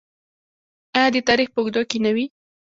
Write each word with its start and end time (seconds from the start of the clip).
آیا 0.97 1.07
د 1.13 1.17
تاریخ 1.29 1.49
په 1.51 1.59
اوږدو 1.61 1.81
کې 1.89 1.97
نه 2.05 2.11
وي؟ 2.15 2.25